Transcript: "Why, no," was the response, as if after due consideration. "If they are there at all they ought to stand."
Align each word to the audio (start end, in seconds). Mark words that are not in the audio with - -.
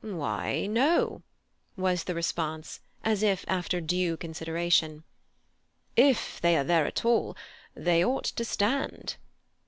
"Why, 0.00 0.66
no," 0.66 1.24
was 1.76 2.04
the 2.04 2.14
response, 2.14 2.78
as 3.02 3.24
if 3.24 3.44
after 3.48 3.80
due 3.80 4.16
consideration. 4.16 5.02
"If 5.96 6.40
they 6.40 6.56
are 6.56 6.62
there 6.62 6.86
at 6.86 7.04
all 7.04 7.36
they 7.74 8.04
ought 8.04 8.26
to 8.38 8.44
stand." 8.44 9.16